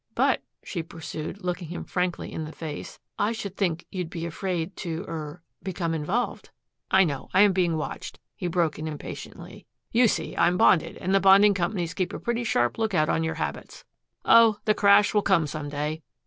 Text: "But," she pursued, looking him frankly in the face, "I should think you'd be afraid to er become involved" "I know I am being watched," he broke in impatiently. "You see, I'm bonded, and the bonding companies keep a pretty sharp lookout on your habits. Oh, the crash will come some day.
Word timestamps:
"But," 0.15 0.41
she 0.63 0.81
pursued, 0.81 1.43
looking 1.45 1.67
him 1.67 1.83
frankly 1.83 2.33
in 2.33 2.43
the 2.45 2.51
face, 2.51 2.97
"I 3.19 3.33
should 3.33 3.55
think 3.55 3.85
you'd 3.91 4.09
be 4.09 4.25
afraid 4.25 4.75
to 4.77 5.05
er 5.07 5.43
become 5.61 5.93
involved" 5.93 6.49
"I 6.89 7.03
know 7.03 7.29
I 7.35 7.41
am 7.41 7.53
being 7.53 7.77
watched," 7.77 8.17
he 8.35 8.47
broke 8.47 8.79
in 8.79 8.87
impatiently. 8.87 9.67
"You 9.91 10.07
see, 10.07 10.35
I'm 10.35 10.57
bonded, 10.57 10.97
and 10.97 11.13
the 11.13 11.19
bonding 11.19 11.53
companies 11.53 11.93
keep 11.93 12.13
a 12.13 12.19
pretty 12.19 12.43
sharp 12.43 12.79
lookout 12.79 13.09
on 13.09 13.23
your 13.23 13.35
habits. 13.35 13.85
Oh, 14.25 14.57
the 14.65 14.73
crash 14.73 15.13
will 15.13 15.21
come 15.21 15.45
some 15.45 15.69
day. 15.69 16.01